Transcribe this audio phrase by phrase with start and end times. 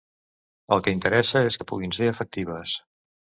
[0.77, 2.75] El que interessa és que puguin ser efectives.